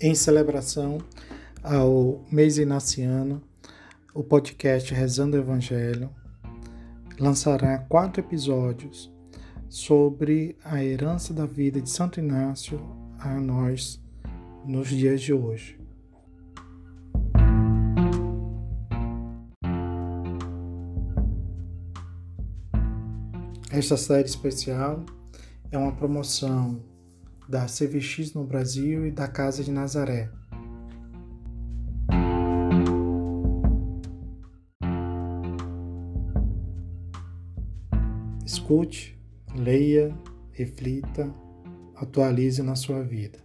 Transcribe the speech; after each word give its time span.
em 0.00 0.14
celebração 0.14 0.98
ao 1.62 2.24
mês 2.32 2.56
inaciano, 2.56 3.42
o 4.14 4.24
podcast 4.24 4.94
Rezando 4.94 5.36
o 5.36 5.40
Evangelho 5.40 6.08
lançará 7.18 7.78
quatro 7.78 8.22
episódios 8.22 9.12
sobre 9.68 10.56
a 10.64 10.82
herança 10.82 11.34
da 11.34 11.44
vida 11.44 11.82
de 11.82 11.90
Santo 11.90 12.18
Inácio 12.18 12.80
a 13.18 13.38
nós 13.38 14.00
nos 14.64 14.88
dias 14.88 15.20
de 15.20 15.34
hoje. 15.34 15.78
Esta 23.70 23.98
série 23.98 24.26
especial 24.26 25.04
é 25.70 25.76
uma 25.76 25.92
promoção 25.92 26.89
da 27.50 27.66
CVX 27.66 28.32
no 28.32 28.44
Brasil 28.44 29.04
e 29.06 29.10
da 29.10 29.26
Casa 29.26 29.64
de 29.64 29.72
Nazaré. 29.72 30.30
Escute, 38.46 39.20
leia, 39.56 40.16
reflita, 40.52 41.34
atualize 41.96 42.62
na 42.62 42.76
sua 42.76 43.02
vida. 43.02 43.40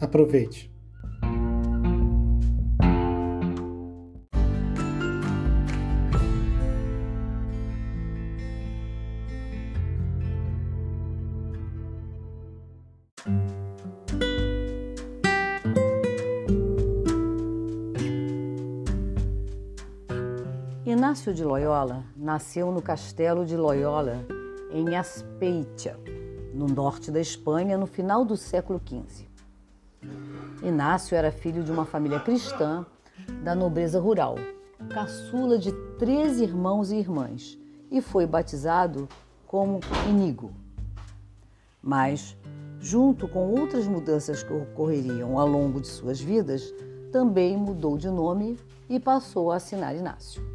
Aproveite! 0.00 0.71
Inácio 20.92 21.32
de 21.32 21.42
Loyola 21.42 22.04
nasceu 22.14 22.70
no 22.70 22.82
castelo 22.82 23.46
de 23.46 23.56
Loyola, 23.56 24.26
em 24.70 24.94
Aspeitia, 24.94 25.98
no 26.52 26.66
norte 26.66 27.10
da 27.10 27.18
Espanha, 27.18 27.78
no 27.78 27.86
final 27.86 28.26
do 28.26 28.36
século 28.36 28.78
XV. 28.78 29.26
Inácio 30.62 31.16
era 31.16 31.32
filho 31.32 31.64
de 31.64 31.72
uma 31.72 31.86
família 31.86 32.20
cristã 32.20 32.84
da 33.42 33.54
nobreza 33.54 33.98
rural, 33.98 34.34
caçula 34.90 35.58
de 35.58 35.72
três 35.98 36.38
irmãos 36.38 36.92
e 36.92 36.96
irmãs, 36.96 37.58
e 37.90 38.02
foi 38.02 38.26
batizado 38.26 39.08
como 39.46 39.80
Inigo. 40.10 40.52
Mas, 41.80 42.36
junto 42.78 43.26
com 43.26 43.50
outras 43.58 43.86
mudanças 43.86 44.42
que 44.42 44.52
ocorreriam 44.52 45.38
ao 45.38 45.48
longo 45.48 45.80
de 45.80 45.88
suas 45.88 46.20
vidas, 46.20 46.70
também 47.10 47.56
mudou 47.56 47.96
de 47.96 48.10
nome 48.10 48.58
e 48.90 49.00
passou 49.00 49.50
a 49.50 49.56
assinar 49.56 49.96
Inácio. 49.96 50.51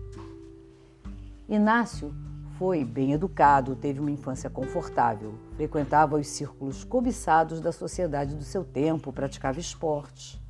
Inácio 1.50 2.14
foi 2.58 2.84
bem 2.84 3.14
educado, 3.14 3.74
teve 3.74 4.02
uma 4.02 4.12
infância 4.12 4.50
confortável, 4.50 5.36
frequentava 5.56 6.18
os 6.18 6.28
círculos 6.28 6.84
cobiçados 6.84 7.62
da 7.62 7.72
sociedade 7.72 8.36
do 8.36 8.44
seu 8.44 8.66
tempo, 8.66 9.14
praticava 9.14 9.58
esportes. 9.58 10.42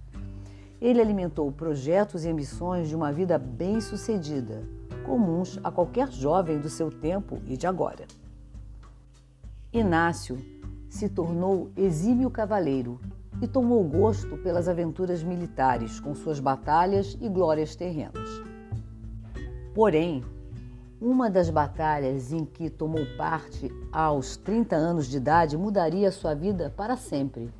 Ele 0.82 1.00
alimentou 1.00 1.52
projetos 1.52 2.26
e 2.26 2.30
ambições 2.30 2.88
de 2.90 2.96
uma 2.96 3.12
vida 3.12 3.38
bem-sucedida, 3.38 4.64
comuns 5.06 5.60
a 5.64 5.70
qualquer 5.70 6.12
jovem 6.12 6.60
do 6.60 6.70
seu 6.70 6.90
tempo 6.90 7.40
e 7.46 7.56
de 7.56 7.68
agora. 7.68 8.08
Inácio 9.72 10.44
se 10.90 11.08
tornou 11.08 11.70
exímio 11.78 12.32
cavaleiro 12.32 13.00
e 13.40 13.48
tomou 13.48 13.84
gosto 13.84 14.36
pelas 14.38 14.68
aventuras 14.68 15.22
militares, 15.22 16.00
com 16.00 16.16
suas 16.16 16.40
batalhas 16.40 17.16
e 17.22 17.30
glórias 17.30 17.76
terrenas. 17.76 18.28
Porém, 19.76 20.24
uma 21.00 21.30
das 21.30 21.50
batalhas 21.50 22.34
em 22.34 22.44
que 22.44 22.70
tomou 22.70 23.06
parte 23.18 23.72
aos 23.92 24.36
30 24.36 24.76
anos 24.76 25.08
de 25.08 25.18
idade 25.18 25.56
mudaria 25.56 26.12
sua 26.12 26.34
vida 26.34 26.74
para 26.76 26.98
sempre. 26.98 27.54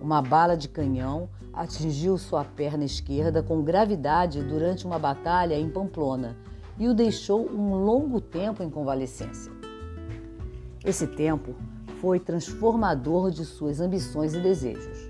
Uma 0.00 0.20
bala 0.20 0.56
de 0.56 0.68
canhão 0.68 1.28
atingiu 1.52 2.18
sua 2.18 2.44
perna 2.44 2.84
esquerda 2.84 3.40
com 3.40 3.62
gravidade 3.62 4.42
durante 4.42 4.84
uma 4.84 4.98
batalha 4.98 5.54
em 5.54 5.70
Pamplona 5.70 6.36
e 6.76 6.88
o 6.88 6.94
deixou 6.94 7.48
um 7.48 7.84
longo 7.84 8.20
tempo 8.20 8.64
em 8.64 8.70
convalescência. 8.70 9.52
Esse 10.84 11.06
tempo 11.06 11.54
foi 12.00 12.18
transformador 12.18 13.30
de 13.30 13.44
suas 13.44 13.80
ambições 13.80 14.34
e 14.34 14.40
desejos. 14.40 15.08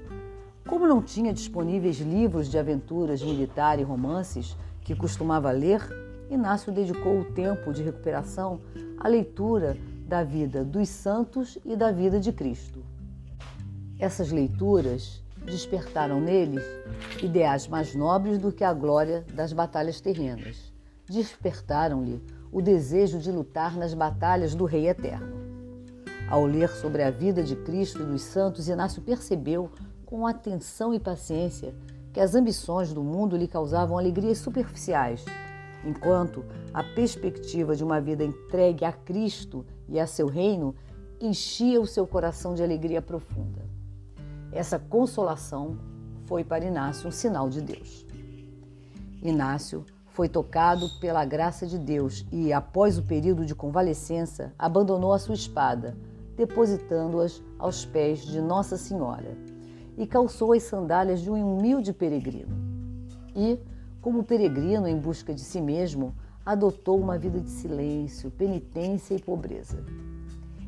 Como 0.68 0.86
não 0.86 1.00
tinha 1.00 1.32
disponíveis 1.32 1.98
livros 1.98 2.50
de 2.50 2.58
aventuras 2.58 3.22
militar 3.22 3.78
e 3.78 3.82
romances 3.82 4.54
que 4.82 4.94
costumava 4.94 5.50
ler, 5.50 5.80
Inácio 6.32 6.72
dedicou 6.72 7.20
o 7.20 7.24
tempo 7.26 7.74
de 7.74 7.82
recuperação 7.82 8.58
à 8.98 9.06
leitura 9.06 9.76
da 10.06 10.24
vida 10.24 10.64
dos 10.64 10.88
santos 10.88 11.58
e 11.62 11.76
da 11.76 11.92
vida 11.92 12.18
de 12.18 12.32
Cristo. 12.32 12.82
Essas 13.98 14.32
leituras 14.32 15.22
despertaram 15.44 16.22
nele 16.22 16.58
ideais 17.22 17.68
mais 17.68 17.94
nobres 17.94 18.38
do 18.38 18.50
que 18.50 18.64
a 18.64 18.72
glória 18.72 19.26
das 19.34 19.52
batalhas 19.52 20.00
terrenas. 20.00 20.72
Despertaram-lhe 21.06 22.22
o 22.50 22.62
desejo 22.62 23.18
de 23.18 23.30
lutar 23.30 23.76
nas 23.76 23.92
batalhas 23.92 24.54
do 24.54 24.64
Rei 24.64 24.88
Eterno. 24.88 25.36
Ao 26.30 26.46
ler 26.46 26.70
sobre 26.70 27.02
a 27.02 27.10
vida 27.10 27.42
de 27.42 27.56
Cristo 27.56 28.00
e 28.00 28.06
dos 28.06 28.22
santos, 28.22 28.68
Inácio 28.68 29.02
percebeu 29.02 29.70
com 30.06 30.26
atenção 30.26 30.94
e 30.94 30.98
paciência 30.98 31.74
que 32.10 32.20
as 32.20 32.34
ambições 32.34 32.90
do 32.90 33.02
mundo 33.02 33.36
lhe 33.36 33.46
causavam 33.46 33.98
alegrias 33.98 34.38
superficiais 34.38 35.22
enquanto 35.84 36.44
a 36.72 36.82
perspectiva 36.82 37.74
de 37.74 37.84
uma 37.84 38.00
vida 38.00 38.24
entregue 38.24 38.84
a 38.84 38.92
Cristo 38.92 39.64
e 39.88 39.98
a 39.98 40.06
seu 40.06 40.26
reino 40.26 40.74
enchia 41.20 41.80
o 41.80 41.86
seu 41.86 42.06
coração 42.06 42.54
de 42.54 42.62
alegria 42.62 43.00
profunda. 43.00 43.64
Essa 44.50 44.78
consolação 44.78 45.78
foi 46.26 46.44
para 46.44 46.64
Inácio 46.64 47.08
um 47.08 47.12
sinal 47.12 47.48
de 47.48 47.60
Deus. 47.60 48.06
Inácio 49.22 49.84
foi 50.12 50.28
tocado 50.28 50.88
pela 51.00 51.24
graça 51.24 51.66
de 51.66 51.78
Deus 51.78 52.26
e, 52.30 52.52
após 52.52 52.98
o 52.98 53.02
período 53.02 53.46
de 53.46 53.54
convalescença, 53.54 54.52
abandonou 54.58 55.12
a 55.12 55.18
sua 55.18 55.34
espada, 55.34 55.96
depositando-as 56.36 57.42
aos 57.58 57.84
pés 57.84 58.20
de 58.20 58.40
Nossa 58.40 58.76
Senhora, 58.76 59.36
e 59.96 60.06
calçou 60.06 60.52
as 60.52 60.64
sandálias 60.64 61.20
de 61.20 61.30
um 61.30 61.56
humilde 61.56 61.92
peregrino. 61.92 62.54
E, 63.34 63.58
como 64.02 64.24
peregrino 64.24 64.88
em 64.88 64.98
busca 64.98 65.32
de 65.32 65.40
si 65.40 65.60
mesmo, 65.60 66.12
adotou 66.44 67.00
uma 67.00 67.16
vida 67.16 67.40
de 67.40 67.48
silêncio, 67.48 68.32
penitência 68.32 69.14
e 69.14 69.22
pobreza. 69.22 69.82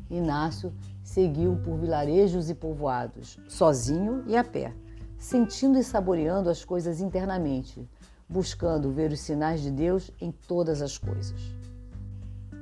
Inácio 0.09 0.73
seguiu 1.03 1.57
por 1.57 1.77
vilarejos 1.77 2.49
e 2.49 2.55
povoados, 2.55 3.37
sozinho 3.49 4.23
e 4.25 4.37
a 4.37 4.43
pé, 4.43 4.73
sentindo 5.17 5.77
e 5.77 5.83
saboreando 5.83 6.49
as 6.49 6.63
coisas 6.63 7.01
internamente, 7.01 7.87
buscando 8.27 8.91
ver 8.91 9.11
os 9.11 9.19
sinais 9.19 9.61
de 9.61 9.69
Deus 9.69 10.09
em 10.21 10.31
todas 10.31 10.81
as 10.81 10.97
coisas. 10.97 11.53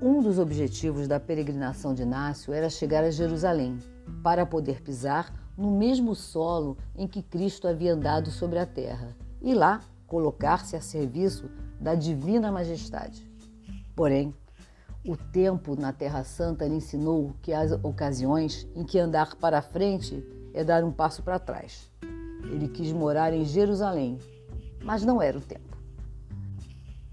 Um 0.01 0.21
dos 0.21 0.39
objetivos 0.39 1.07
da 1.07 1.19
peregrinação 1.19 1.93
de 1.93 2.01
Inácio 2.01 2.51
era 2.51 2.69
chegar 2.69 3.03
a 3.03 3.11
Jerusalém, 3.11 3.77
para 4.23 4.45
poder 4.45 4.81
pisar 4.81 5.31
no 5.55 5.69
mesmo 5.77 6.15
solo 6.15 6.77
em 6.95 7.07
que 7.07 7.21
Cristo 7.21 7.67
havia 7.67 7.93
andado 7.93 8.31
sobre 8.31 8.57
a 8.57 8.65
terra, 8.65 9.15
e 9.41 9.53
lá 9.53 9.79
colocar-se 10.13 10.75
a 10.75 10.79
serviço 10.79 11.49
da 11.81 11.95
divina 11.95 12.51
majestade. 12.51 13.27
Porém, 13.95 14.31
o 15.03 15.17
tempo 15.17 15.75
na 15.75 15.91
Terra 15.91 16.23
Santa 16.23 16.67
lhe 16.67 16.75
ensinou 16.75 17.33
que 17.41 17.51
há 17.51 17.63
ocasiões 17.81 18.67
em 18.75 18.83
que 18.83 18.99
andar 18.99 19.35
para 19.37 19.59
frente 19.59 20.23
é 20.53 20.63
dar 20.63 20.83
um 20.83 20.91
passo 20.91 21.23
para 21.23 21.39
trás. 21.39 21.89
Ele 22.43 22.67
quis 22.67 22.91
morar 22.91 23.33
em 23.33 23.43
Jerusalém, 23.43 24.19
mas 24.83 25.03
não 25.03 25.19
era 25.19 25.35
o 25.35 25.41
tempo. 25.41 25.75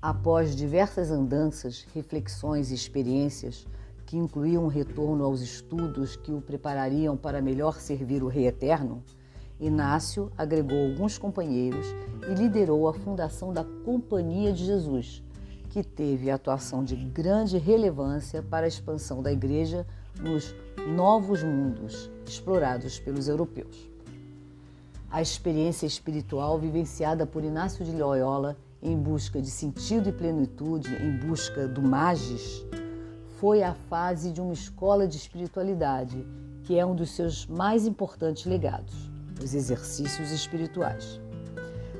Após 0.02 0.54
diversas 0.54 1.10
andanças, 1.10 1.86
reflexões 1.94 2.70
e 2.70 2.74
experiências 2.74 3.66
que 4.04 4.18
incluíam 4.18 4.64
um 4.64 4.68
retorno 4.68 5.24
aos 5.24 5.40
estudos 5.40 6.16
que 6.16 6.32
o 6.32 6.42
preparariam 6.42 7.16
para 7.16 7.40
melhor 7.40 7.80
servir 7.80 8.22
o 8.22 8.28
Rei 8.28 8.46
Eterno, 8.46 9.02
Inácio 9.60 10.32
agregou 10.38 10.90
alguns 10.90 11.18
companheiros 11.18 11.86
e 12.30 12.34
liderou 12.34 12.88
a 12.88 12.94
fundação 12.94 13.52
da 13.52 13.62
Companhia 13.84 14.52
de 14.54 14.64
Jesus, 14.64 15.22
que 15.68 15.84
teve 15.84 16.30
atuação 16.30 16.82
de 16.82 16.96
grande 16.96 17.58
relevância 17.58 18.42
para 18.42 18.64
a 18.64 18.68
expansão 18.68 19.22
da 19.22 19.30
Igreja 19.30 19.86
nos 20.18 20.54
novos 20.96 21.42
mundos 21.42 22.10
explorados 22.26 22.98
pelos 22.98 23.28
europeus. 23.28 23.90
A 25.10 25.20
experiência 25.20 25.86
espiritual 25.86 26.58
vivenciada 26.58 27.26
por 27.26 27.44
Inácio 27.44 27.84
de 27.84 27.92
Loyola 27.92 28.56
em 28.82 28.96
busca 28.96 29.42
de 29.42 29.50
sentido 29.50 30.08
e 30.08 30.12
plenitude, 30.12 30.88
em 30.94 31.18
busca 31.18 31.68
do 31.68 31.82
magis, 31.82 32.64
foi 33.38 33.62
a 33.62 33.74
fase 33.74 34.32
de 34.32 34.40
uma 34.40 34.54
escola 34.54 35.06
de 35.06 35.16
espiritualidade, 35.16 36.26
que 36.62 36.78
é 36.78 36.86
um 36.86 36.94
dos 36.94 37.10
seus 37.10 37.46
mais 37.46 37.86
importantes 37.86 38.46
legados. 38.46 39.10
Os 39.42 39.54
exercícios 39.54 40.30
espirituais. 40.30 41.20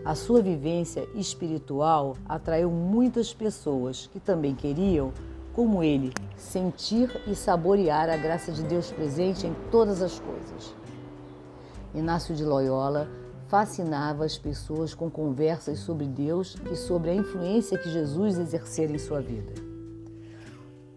A 0.05 0.15
sua 0.15 0.41
vivência 0.41 1.07
espiritual 1.15 2.17
atraiu 2.27 2.71
muitas 2.71 3.35
pessoas 3.35 4.09
que 4.11 4.19
também 4.19 4.55
queriam, 4.55 5.13
como 5.53 5.83
ele, 5.83 6.13
sentir 6.37 7.11
e 7.27 7.35
saborear 7.35 8.09
a 8.09 8.17
graça 8.17 8.51
de 8.51 8.63
Deus 8.63 8.91
presente 8.91 9.47
em 9.47 9.55
todas 9.71 10.01
as 10.01 10.19
coisas. 10.19 10.75
Inácio 11.95 12.35
de 12.35 12.45
Loyola 12.45 13.09
fascinava 13.49 14.25
as 14.25 14.39
pessoas 14.39 14.95
com 14.95 15.11
conversas 15.11 15.81
sobre 15.81 16.07
Deus 16.07 16.57
e 16.71 16.77
sobre 16.77 17.11
a 17.11 17.15
influência 17.15 17.77
que 17.77 17.91
Jesus 17.91 18.39
exercera 18.39 18.93
em 18.93 18.99
sua 18.99 19.21
vida. 19.21 19.70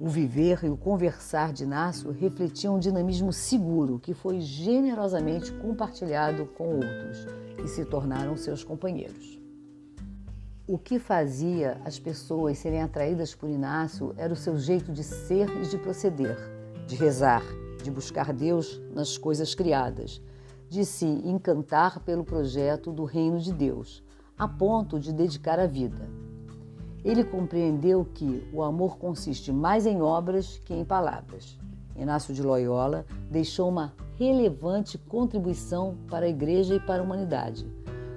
O 0.04 0.10
viver 0.10 0.60
e 0.66 0.70
o 0.70 0.76
conversar 0.76 1.54
de 1.54 1.64
Inácio 1.64 2.12
refletiam 2.12 2.76
um 2.76 2.80
dinamismo 2.80 3.32
seguro 3.32 4.00
que 4.00 4.14
foi 4.14 4.42
generosamente 4.42 5.50
compartilhado 5.54 6.46
com 6.58 6.76
outros, 6.76 7.26
que 7.56 7.70
se 7.70 7.86
tornaram 7.86 8.36
seus 8.36 8.66
companheiros. 8.66 9.40
O 10.68 10.78
que 10.78 11.00
fazia 11.00 11.80
as 11.86 11.98
pessoas 11.98 12.58
serem 12.58 12.82
atraídas 12.82 13.34
por 13.34 13.50
Inácio 13.50 14.14
era 14.18 14.34
o 14.34 14.36
seu 14.36 14.58
jeito 14.58 14.92
de 14.92 15.06
ser 15.06 15.48
e 15.62 15.70
de 15.70 15.78
proceder, 15.78 16.38
de 16.86 16.98
rezar, 16.98 17.44
de 17.82 17.90
buscar 17.90 18.34
Deus 18.34 18.82
nas 18.94 19.18
coisas 19.18 19.56
criadas 19.56 20.22
de 20.70 20.84
se 20.84 21.06
encantar 21.06 22.02
pelo 22.02 22.26
projeto 22.26 22.92
do 22.92 23.06
reino 23.06 23.40
de 23.40 23.54
Deus, 23.54 24.04
a 24.38 24.50
ponto 24.50 25.00
de 25.00 25.14
dedicar 25.14 25.60
a 25.60 25.66
vida. 25.66 26.23
Ele 27.04 27.24
compreendeu 27.24 28.06
que 28.14 28.48
o 28.54 28.64
amor 28.64 28.98
consiste 28.98 29.52
mais 29.52 29.86
em 29.86 30.02
obras 30.02 30.62
que 30.64 30.74
em 30.74 30.86
palavras. 30.86 31.58
Inácio 31.96 32.34
de 32.34 32.42
Loyola 32.42 33.06
deixou 33.30 33.70
uma 33.70 33.94
relevante 34.18 34.98
contribuição 34.98 35.98
para 36.10 36.26
a 36.26 36.30
Igreja 36.30 36.76
e 36.76 36.80
para 36.80 37.02
a 37.02 37.06
humanidade, 37.06 37.68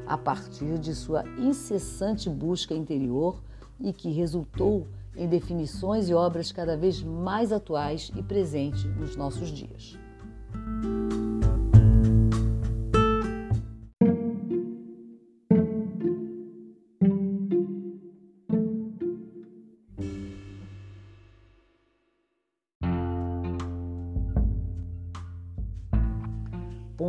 a 0.06 0.16
partir 0.16 0.78
de 0.78 0.94
sua 0.94 1.24
incessante 1.38 2.30
busca 2.30 2.74
interior 2.74 3.42
e 3.80 3.92
que 3.92 4.10
resultou 4.10 4.86
em 5.16 5.28
definições 5.28 6.08
e 6.08 6.14
obras 6.14 6.52
cada 6.52 6.76
vez 6.76 7.02
mais 7.02 7.50
atuais 7.50 8.10
e 8.14 8.22
presentes 8.22 8.84
nos 8.96 9.16
nossos 9.16 9.48
dias. 9.48 9.98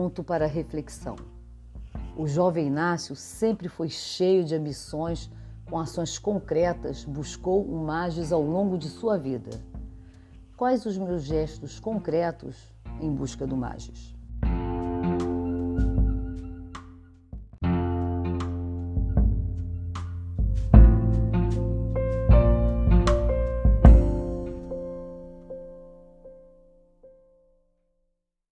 Ponto 0.08 0.24
para 0.24 0.48
reflexão. 0.48 1.18
O 2.16 2.26
jovem 2.26 2.68
Inácio 2.68 3.14
sempre 3.14 3.68
foi 3.68 3.90
cheio 3.90 4.46
de 4.46 4.56
ambições, 4.56 5.30
com 5.70 5.78
ações 5.78 6.18
concretas, 6.18 7.04
buscou 7.04 7.62
o 7.62 7.84
Magis 7.84 8.32
ao 8.32 8.42
longo 8.42 8.78
de 8.78 8.88
sua 8.88 9.18
vida. 9.18 9.50
Quais 10.56 10.86
os 10.86 10.98
meus 10.98 11.24
gestos 11.24 11.78
concretos 11.78 12.56
em 13.02 13.14
busca 13.14 13.46
do 13.46 13.58
Magis? 13.58 14.17